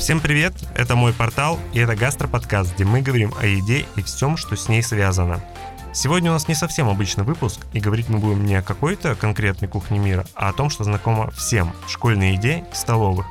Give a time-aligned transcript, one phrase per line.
[0.00, 4.38] Всем привет, это мой портал и это гастроподкаст, где мы говорим о еде и всем,
[4.38, 5.44] что с ней связано.
[5.92, 9.68] Сегодня у нас не совсем обычный выпуск, и говорить мы будем не о какой-то конкретной
[9.68, 13.26] кухне мира, а о том, что знакомо всем– школьной еде и столовых.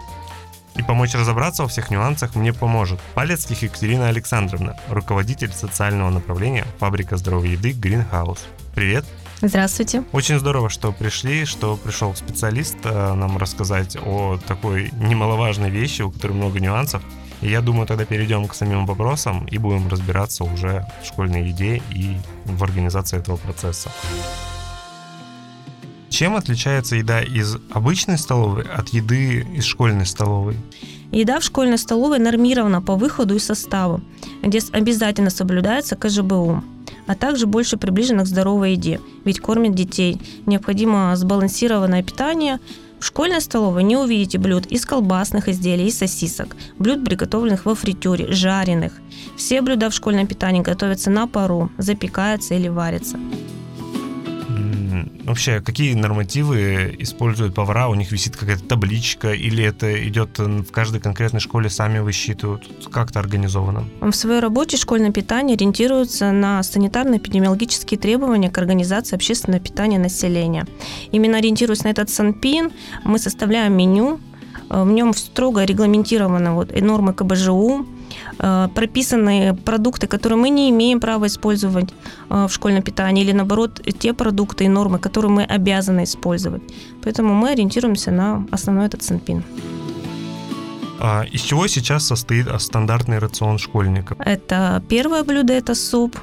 [0.75, 7.17] И помочь разобраться во всех нюансах мне поможет Палецких Екатерина Александровна, руководитель социального направления «Фабрика
[7.17, 8.41] здоровой еды Greenhouse».
[8.75, 9.05] Привет!
[9.42, 10.04] Здравствуйте.
[10.12, 16.11] Очень здорово, что пришли, что пришел специалист э, нам рассказать о такой немаловажной вещи, у
[16.11, 17.02] которой много нюансов.
[17.42, 21.82] И я думаю, тогда перейдем к самим вопросам и будем разбираться уже в школьной еде
[21.89, 23.89] и в организации этого процесса.
[26.10, 30.58] Чем отличается еда из обычной столовой от еды из школьной столовой?
[31.11, 34.02] Еда в школьной столовой нормирована по выходу и составу,
[34.44, 36.61] где обязательно соблюдается КЖБУ
[37.09, 40.22] а также больше приближена к здоровой еде, ведь кормят детей.
[40.45, 42.59] Необходимо сбалансированное питание.
[42.99, 48.31] В школьной столовой не увидите блюд из колбасных изделий и сосисок, блюд, приготовленных во фритюре,
[48.31, 48.93] жареных.
[49.38, 53.17] Все блюда в школьном питании готовятся на пару, запекаются или варятся.
[55.30, 57.88] Вообще, какие нормативы используют повара?
[57.88, 62.67] У них висит какая-то табличка или это идет в каждой конкретной школе сами высчитывают?
[62.91, 63.83] Как это организовано?
[64.02, 70.66] В своей работе школьное питание ориентируется на санитарно-эпидемиологические требования к организации общественного питания населения.
[71.11, 72.72] Именно ориентируясь на этот СанПин,
[73.03, 74.19] мы составляем меню,
[74.67, 77.98] в нем строго регламентированы вот и нормы КБЖУ, Э,
[78.38, 81.89] прописаны продукты, которые мы не имеем права использовать
[82.29, 86.61] э, в школьном питании, или наоборот, те продукты и нормы, которые мы обязаны использовать.
[87.03, 89.43] Поэтому мы ориентируемся на основной этот СНПИН.
[90.99, 94.16] А из чего сейчас состоит стандартный рацион школьника?
[94.19, 96.19] Это первое блюдо– это суп,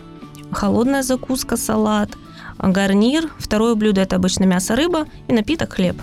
[0.50, 2.10] холодная закуска– салат,
[2.58, 5.96] гарнир, второе блюдо– это обычно мясо, рыба и напиток– хлеб.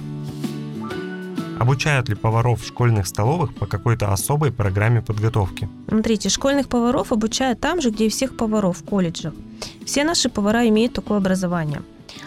[1.63, 5.69] Обучают ли поваров в школьных столовых по какой-то особой программе подготовки?
[5.87, 9.33] Смотрите, школьных поваров обучают там же, где и всех поваров в колледжах.
[9.85, 11.81] Все наши повара имеют такое образование.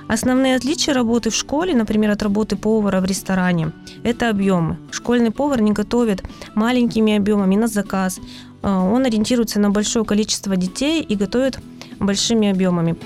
[0.09, 3.73] Основные отличия работы в школе, например, от работы повара в ресторане,
[4.05, 4.79] это объемы.
[4.91, 8.21] Школьный повар не готовит маленькими объемами на заказ.
[8.63, 11.59] А, он ориентируется на большое количество детей и готовит
[12.01, 12.97] большими объемами.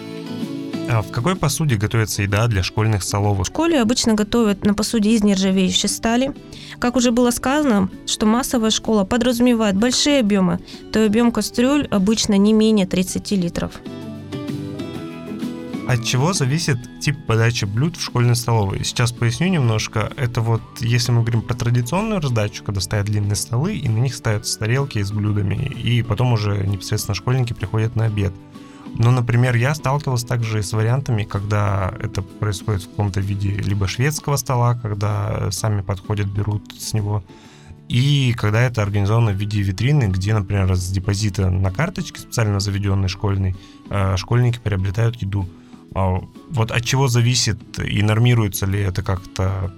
[0.93, 3.47] А в какой посуде готовится еда для школьных столовых?
[3.47, 6.33] В школе обычно готовят на посуде из нержавеющей стали.
[6.81, 10.59] Как уже было сказано, что массовая школа подразумевает большие объемы,
[10.93, 13.73] то объем кастрюль обычно не менее 30 литров.
[15.87, 18.85] От чего зависит тип подачи блюд в школьной столовой?
[18.85, 20.13] Сейчас поясню немножко.
[20.17, 24.15] Это вот, если мы говорим про традиционную раздачу, когда стоят длинные столы, и на них
[24.15, 28.33] ставятся тарелки с блюдами, и потом уже непосредственно школьники приходят на обед–
[29.03, 34.37] ну, например, я сталкивался также с вариантами, когда это происходит в каком-то виде либо шведского
[34.37, 37.25] стола, когда сами подходят, берут с него,
[37.89, 43.09] и когда это организовано в виде витрины, где, например, с депозита на карточке специально заведенной
[43.09, 43.57] школьной,
[43.89, 45.49] э, школьники приобретают еду.
[45.95, 49.73] А вот от чего зависит и нормируется ли это как-то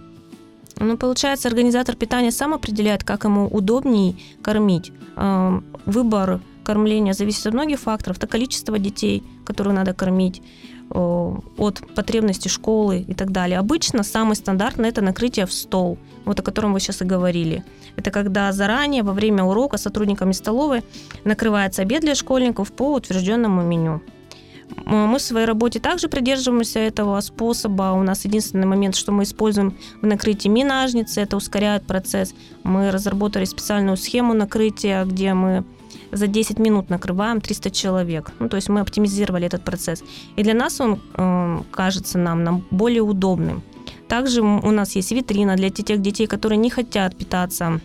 [0.81, 4.91] ну, получается, организатор питания сам определяет, как ему удобнее кормить.
[5.17, 8.19] Эм, выбор кормления зависит от многих факторов.
[8.19, 10.43] Это количество детей, которые надо кормить,
[10.91, 13.59] от потребностей школы и так далее.
[13.59, 15.97] Обычно самый стандартный это накрытие в стол,
[16.27, 17.65] вот о котором вы сейчас и говорили.
[17.97, 20.83] Это когда заранее во время урока сотрудниками столовой
[21.25, 24.03] накрывается обед для школьников по утвержденному меню.
[24.87, 27.93] Мы в своей работе также придерживаемся этого способа.
[27.93, 32.35] У нас единственный момент, что мы используем в накрытии минажницы, это ускоряет процесс.
[32.65, 35.65] Мы разработали специальную схему накрытия, где мы
[36.13, 38.33] за 10 минут накрываем 300 человек.
[38.39, 40.03] Ну, то есть мы оптимизировали этот процесс.
[40.37, 43.63] И для нас он э, кажется нам, нам более удобным.
[44.09, 47.81] Также у нас есть витрина для тех детей, которые не хотят питаться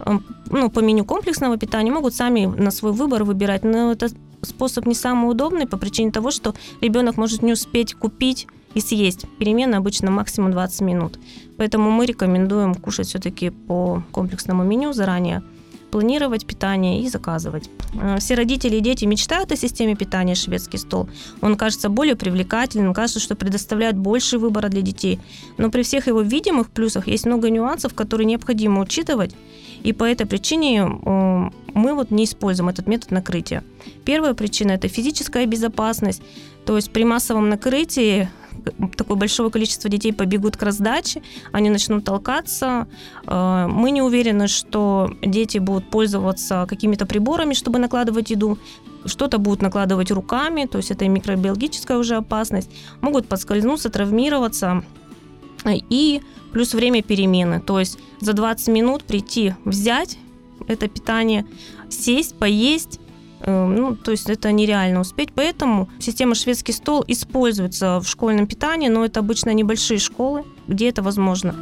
[0.00, 0.18] э,
[0.50, 3.64] ну, по меню комплексного питания, могут сами на свой выбор выбирать.
[3.64, 4.08] Но это
[4.42, 9.26] способ не самый удобный по причине того, что ребенок может не успеть купить и съесть.
[9.38, 11.18] Перемены обычно максимум 20 минут.
[11.56, 15.42] Поэтому мы рекомендуем кушать все-таки по комплексному меню заранее
[15.90, 17.70] планировать питание и заказывать.
[17.94, 21.08] Э, все родители и дети мечтают о системе питания «Шведский стол».
[21.40, 25.20] Он кажется более привлекательным, кажется, что предоставляет больше выбора для детей.
[25.58, 29.34] Но при всех его видимых плюсах есть много нюансов, которые необходимо учитывать,
[29.82, 33.62] и по этой причине э, мы вот не используем этот метод накрытия.
[34.04, 36.22] Первая причина– это физическая безопасность.
[36.66, 38.28] То есть при массовом накрытии
[38.96, 41.22] такое большое количество детей побегут к раздаче,
[41.52, 42.86] они начнут толкаться.
[43.26, 48.58] Э, мы не уверены, что дети будут пользоваться какими-то приборами, чтобы накладывать еду.
[49.04, 52.70] Что-то будут накладывать руками, то есть это микробиологическая уже опасность.
[53.00, 54.82] Могут подскользнуться, травмироваться.
[55.66, 56.22] И
[56.52, 57.60] плюс время перемены.
[57.60, 60.18] То есть за 20 минут прийти, взять
[60.66, 61.46] это питание,
[61.88, 63.00] сесть, поесть,
[63.48, 65.32] ну, то есть это нереально успеть.
[65.34, 71.02] Поэтому система шведский стол используется в школьном питании, но это обычно небольшие школы, где это
[71.02, 71.54] возможно.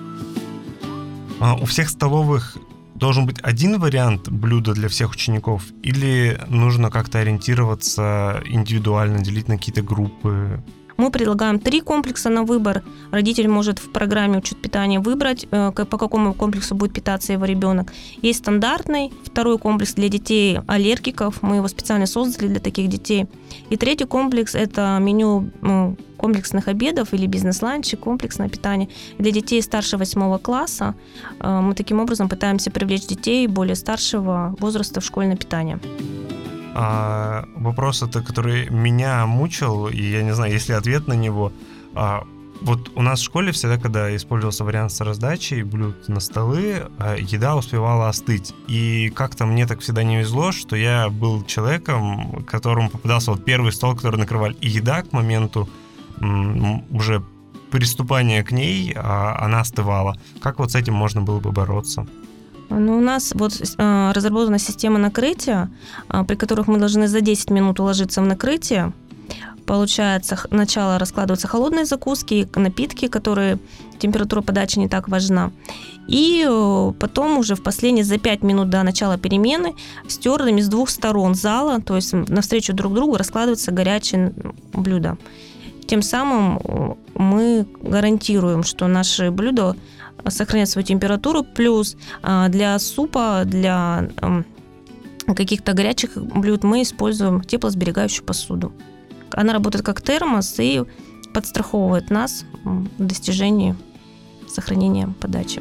[1.41, 2.57] А у всех столовых
[2.95, 9.59] должен быть один вариант блюда для всех учеников или нужно как-то ориентироваться индивидуально, делить на
[9.59, 10.63] какие-то группы?
[10.97, 12.83] Мы предлагаем три комплекса на выбор.
[13.11, 17.93] Родитель может в программе учет питания выбрать, э, по какому комплексу будет питаться его ребенок.
[18.23, 23.27] Есть стандартный, второй комплекс для детей аллергиков, мы его специально создали для таких детей.
[23.71, 25.51] И третий комплекс– это меню
[26.17, 28.89] комплексных обедов или бизнес-ланчи, комплексное питание
[29.19, 30.95] для детей старше 8 класса.
[31.41, 35.79] Э, мы таким образом пытаемся привлечь детей более старшего возраста в школьное питание.
[36.79, 41.51] А, вопрос это, который меня мучил, и я не знаю, есть ли ответ на него.
[41.95, 42.27] А,
[42.61, 47.17] вот у нас в школе всегда, когда использовался вариант с раздачей блюд на столы, а,
[47.17, 48.55] еда успевала остыть.
[48.69, 53.73] И как-то мне так всегда не везло, что я был человеком, которому попадался вот первый
[53.73, 54.55] стол, который накрывали.
[54.61, 55.71] И еда к моменту
[56.91, 57.23] уже
[57.71, 60.17] приступания к ней, она остывала.
[60.41, 62.07] Как вот с этим можно было бы бороться?
[62.69, 65.71] Ну, у нас вот э, разработана система накрытия,
[66.09, 68.93] э, при которых мы должны за 10 минут уложиться в накрытие.
[69.67, 73.59] Получается, сначала раскладываются холодные закуски, напитки, которые
[73.99, 75.51] температура подачи не так важна.
[76.09, 79.75] И э, потом уже в последние за 5 минут до начала перемены
[80.09, 84.33] стюардами с двух сторон зала, то есть навстречу друг другу раскладываются горячие
[84.73, 85.17] блюда.
[85.87, 89.77] Тем самым э, мы гарантируем, что наши блюда
[90.29, 91.45] сохранять свою температуру.
[91.45, 94.09] Плюс а, для супа, для
[95.27, 98.73] каких-то горячих блюд мы используем теплосберегающую посуду.
[99.33, 100.83] Она работает как термос и
[101.35, 103.77] подстраховывает нас в достижении
[104.49, 105.61] сохранения подачи.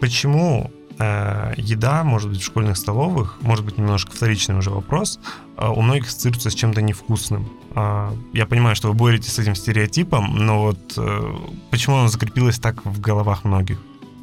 [0.00, 5.20] Почему э, еда, может быть, в школьных столовых, может быть, немножко вторичный уже вопрос,
[5.56, 7.48] э, у многих ассоциируется с чем-то невкусным?
[7.74, 11.36] А, я понимаю, что вы боретесь с этим стереотипом, но вот э,
[11.70, 13.78] почему оно закрепилось так в головах многих?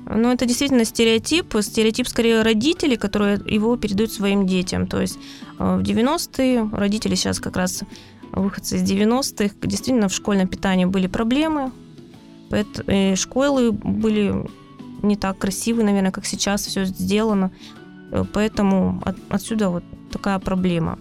[0.07, 1.55] Ну, это действительно стереотип.
[1.61, 4.87] Стереотип скорее родителей, которые его передают своим детям.
[4.87, 5.17] То есть
[5.57, 7.83] э, в 90-е родители сейчас как раз
[8.31, 11.71] выходцы из 90-х, действительно в школьном питании были проблемы.
[13.15, 14.45] Школы были
[15.07, 17.51] не так красивые, наверное, как сейчас все сделано.
[18.11, 20.99] Э, поэтому от, отсюда вот такая проблема.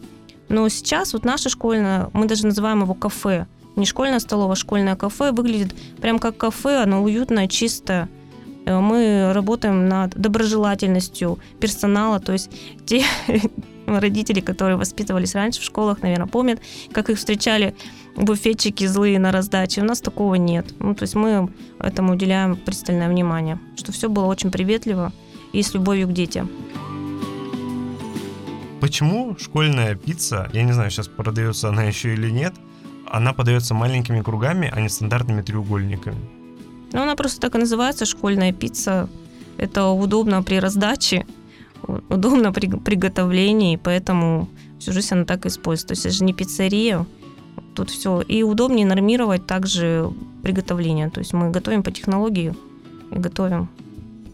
[0.48, 3.46] Но сейчас вот наша школьная, мы даже называем его кафе.
[3.76, 5.32] Не школьная столовая, а школьное кафе.
[5.32, 8.08] Выглядит прям как кафе, оно уютное, чистое.
[8.66, 12.50] Э, мы работаем над доброжелательностью персонала, то есть
[12.86, 13.04] те
[13.86, 16.60] родители, которые воспитывались раньше в школах, наверное, помнят,
[16.92, 17.75] как их встречали
[18.16, 19.82] буфетчики злые на раздаче.
[19.82, 20.75] У нас такого нет.
[20.78, 25.12] Ну, то есть мы этому уделяем пристальное внимание, что все было очень приветливо
[25.52, 26.50] и с любовью к детям.
[28.81, 32.54] Почему школьная пицца, я не знаю, сейчас продается она еще или нет,
[33.10, 36.19] она подается маленькими кругами, а не стандартными треугольниками?
[36.92, 39.08] Ну, она просто так и называется, школьная пицца.
[39.56, 41.26] Это удобно при раздаче,
[42.08, 44.48] удобно при приготовлении, поэтому
[44.78, 45.88] всю жизнь она так используется.
[45.88, 47.06] То есть это же не пиццерия,
[47.75, 48.20] тут все.
[48.22, 50.10] И удобнее нормировать также
[50.42, 51.10] приготовление.
[51.10, 52.54] То есть мы готовим по технологии
[53.10, 53.69] и готовим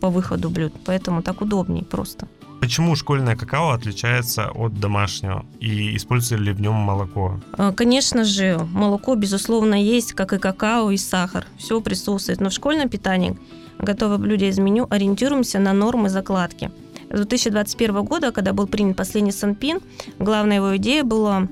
[0.00, 0.72] по выходу блюд.
[0.84, 2.29] Поэтому так удобнее просто.
[2.60, 5.46] Почему школьное какао отличается от домашнего?
[5.60, 7.41] И используется ли в нем молоко?
[7.53, 11.46] А, конечно же, молоко, безусловно, есть, как и какао и сахар.
[11.56, 12.41] Все присутствует.
[12.41, 13.39] Но в школьном питании,
[13.79, 16.70] готовое блюдо из меню, ориентируемся на нормы закладки.
[17.10, 19.81] С 2021 года, когда был принят последний Санпин,
[20.19, 21.48] главная его идея была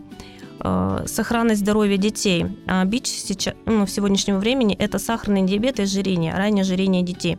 [0.61, 2.47] э, сохранность здоровья детей.
[2.67, 7.39] А бич сейчас, ну, в сегодняшнего времени это сахарный диабет и ожирение, раннее ожирение детей.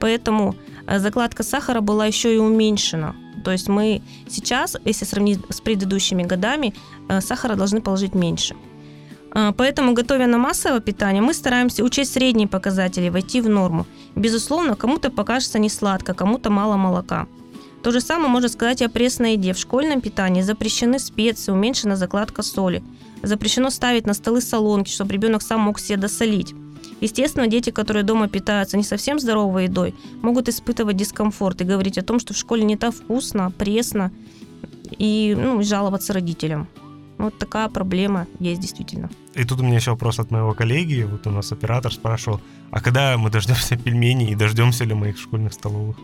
[0.00, 0.54] Поэтому
[0.90, 3.14] Э, закладка сахара была еще и уменьшена.
[3.44, 6.74] То есть мы сейчас, если сравнить с предыдущими годами,
[7.08, 8.54] э, сахара должны положить меньше.
[9.56, 13.86] Поэтому, готовя на массовое питание, мы стараемся учесть средние показатели, войти в норму.
[14.16, 17.28] Безусловно, кому-то покажется не сладко, кому-то мало молока.
[17.82, 19.52] То же самое можно сказать и о пресной еде.
[19.52, 22.82] В школьном питании запрещены специи, уменьшена закладка соли.
[23.22, 26.54] Запрещено ставить на столы солонки, чтобы ребенок сам мог себе досолить.
[27.00, 32.02] Естественно, дети, которые дома питаются не совсем здоровой едой, могут испытывать дискомфорт и говорить о
[32.02, 34.10] том, что в школе не так вкусно, пресно,
[34.98, 36.68] и ну, жаловаться родителям.
[37.16, 39.10] Вот такая проблема есть действительно.
[39.34, 41.02] И тут у меня еще вопрос от моего коллеги.
[41.02, 45.16] Вот у нас оператор спрашивал, а когда мы дождемся пельменей и дождемся ли мы их
[45.16, 45.96] в школьных столовых?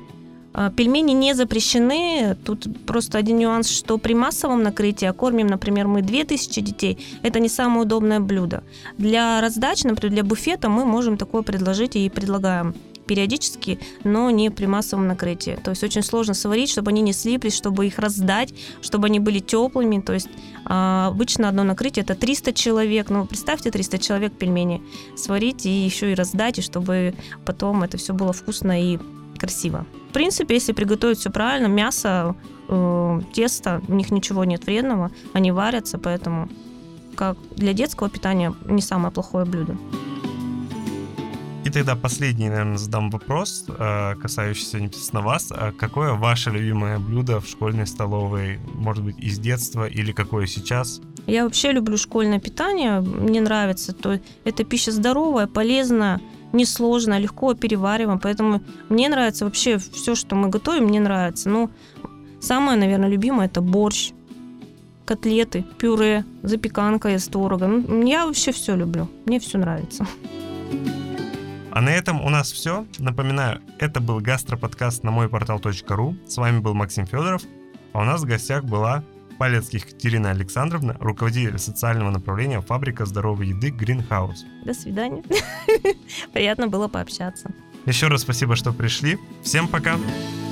[0.58, 2.34] А, пельмени не запрещены.
[2.44, 7.50] Тут просто один нюанс, что при массовом накрытии, кормим, например, мы 2000 детей, это не
[7.50, 8.64] самое удобное блюдо.
[8.96, 12.74] Для раздач, например, для буфета мы можем такое предложить и предлагаем
[13.06, 15.58] периодически, но не при массовом накрытии.
[15.62, 19.40] То есть очень сложно сварить, чтобы они не слиплись, чтобы их раздать, чтобы они были
[19.40, 20.00] теплыми.
[20.00, 20.30] То есть
[20.64, 23.10] а, обычно одно накрытие это 300 человек.
[23.10, 24.82] Ну, представьте, 300 человек пельмени
[25.16, 28.98] сварить и еще и раздать, и чтобы потом это все было вкусно и
[29.36, 29.86] красиво.
[30.10, 32.34] В принципе, если приготовить все правильно, мясо,
[32.68, 36.48] э, тесто, у них ничего нет вредного, они варятся, поэтому
[37.16, 39.76] как для детского питания не самое плохое блюдо.
[41.66, 45.50] И тогда последний, наверное, задам вопрос, э, касающийся непосредственно вас.
[45.50, 48.60] А какое ваше любимое блюдо в школьной столовой?
[48.74, 51.00] Может быть, из детства или какое сейчас?
[51.26, 53.92] Я вообще люблю школьное питание, мне нравится.
[53.92, 56.20] То это пища здоровая, полезная,
[56.52, 58.18] несложная, легко перевариваем.
[58.18, 61.48] Поэтому мне нравится вообще все, что мы готовим, мне нравится.
[61.48, 61.70] Ну,
[62.40, 64.12] самое, наверное, любимое это борщ,
[65.04, 67.66] котлеты, пюре, запеканка из творога.
[67.66, 70.06] Ну, я вообще все люблю, мне все нравится.
[71.70, 72.86] А на этом у нас все.
[72.98, 76.16] Напоминаю, это был гастроподкаст на мой портал.ру.
[76.26, 77.42] С вами был Максим Федоров.
[77.92, 79.04] А у нас в гостях была
[79.38, 84.44] Палецких Екатерина Александровна, руководитель социального направления фабрика здоровой еды Greenhouse.
[84.64, 85.22] До свидания.
[86.32, 87.50] Приятно было пообщаться.
[87.86, 89.18] Еще раз спасибо, что пришли.
[89.42, 89.96] Всем пока.
[89.96, 90.45] Пока.